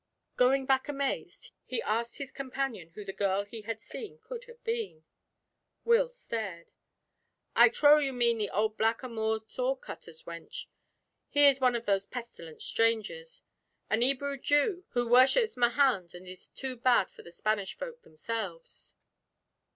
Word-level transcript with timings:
Going 0.35 0.65
back 0.65 0.89
amazed, 0.89 1.51
he 1.63 1.79
asked 1.83 2.17
his 2.17 2.31
companion 2.31 2.89
who 2.95 3.05
the 3.05 3.13
girl 3.13 3.45
he 3.45 3.61
had 3.61 3.79
seen 3.79 4.17
could 4.17 4.45
have 4.45 4.63
been. 4.63 5.03
Will 5.85 6.09
stared. 6.09 6.71
"I 7.55 7.69
trow 7.69 7.99
you 7.99 8.11
mean 8.11 8.39
the 8.39 8.49
old 8.49 8.77
blackamoor 8.79 9.41
sword 9.47 9.81
cutler's 9.81 10.23
wench. 10.23 10.65
He 11.29 11.45
is 11.45 11.59
one 11.61 11.75
of 11.75 11.85
those 11.85 12.07
pestilent 12.07 12.63
strangers. 12.63 13.43
An 13.91 14.01
'Ebrew 14.01 14.39
Jew 14.39 14.85
who 14.93 15.07
worships 15.07 15.55
Mahound 15.55 16.15
and 16.15 16.27
is 16.27 16.47
too 16.47 16.75
bad 16.77 17.11
for 17.11 17.21
the 17.21 17.29
Spanish 17.29 17.77
folk 17.77 18.01
themselves." 18.01 18.95